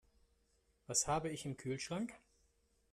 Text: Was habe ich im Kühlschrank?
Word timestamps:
Was 0.87 1.07
habe 1.07 1.29
ich 1.29 1.45
im 1.45 1.57
Kühlschrank? 1.57 2.15